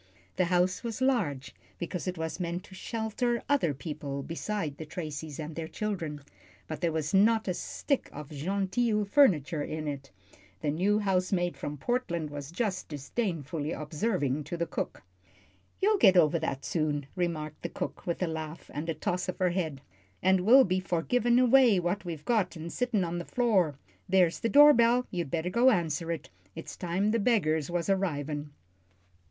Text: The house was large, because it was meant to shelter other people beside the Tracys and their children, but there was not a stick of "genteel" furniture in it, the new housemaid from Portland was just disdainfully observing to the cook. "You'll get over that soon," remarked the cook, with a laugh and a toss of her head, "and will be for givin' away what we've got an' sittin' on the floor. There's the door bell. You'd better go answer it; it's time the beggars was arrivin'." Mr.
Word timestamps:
The 0.35 0.45
house 0.45 0.83
was 0.83 0.99
large, 0.99 1.53
because 1.77 2.07
it 2.07 2.17
was 2.17 2.39
meant 2.39 2.63
to 2.63 2.73
shelter 2.73 3.43
other 3.47 3.71
people 3.71 4.23
beside 4.23 4.77
the 4.77 4.85
Tracys 4.87 5.37
and 5.39 5.55
their 5.55 5.67
children, 5.67 6.21
but 6.67 6.81
there 6.81 6.91
was 6.91 7.13
not 7.13 7.47
a 7.47 7.53
stick 7.53 8.09
of 8.11 8.31
"genteel" 8.31 9.05
furniture 9.05 9.61
in 9.61 9.87
it, 9.87 10.09
the 10.61 10.71
new 10.71 10.97
housemaid 10.97 11.55
from 11.55 11.77
Portland 11.77 12.31
was 12.31 12.49
just 12.51 12.87
disdainfully 12.87 13.73
observing 13.73 14.43
to 14.45 14.57
the 14.57 14.65
cook. 14.65 15.03
"You'll 15.79 15.99
get 15.99 16.17
over 16.17 16.39
that 16.39 16.65
soon," 16.65 17.05
remarked 17.15 17.61
the 17.61 17.69
cook, 17.69 18.07
with 18.07 18.23
a 18.23 18.27
laugh 18.27 18.71
and 18.73 18.89
a 18.89 18.95
toss 18.95 19.29
of 19.29 19.37
her 19.37 19.51
head, 19.51 19.81
"and 20.23 20.41
will 20.47 20.63
be 20.63 20.79
for 20.79 21.03
givin' 21.03 21.37
away 21.37 21.79
what 21.79 22.05
we've 22.05 22.25
got 22.25 22.57
an' 22.57 22.71
sittin' 22.71 23.03
on 23.03 23.19
the 23.19 23.23
floor. 23.23 23.75
There's 24.09 24.39
the 24.39 24.49
door 24.49 24.73
bell. 24.73 25.05
You'd 25.11 25.29
better 25.29 25.51
go 25.51 25.69
answer 25.69 26.11
it; 26.11 26.31
it's 26.55 26.75
time 26.75 27.11
the 27.11 27.19
beggars 27.19 27.69
was 27.69 27.87
arrivin'." 27.87 28.45
Mr. 28.45 28.49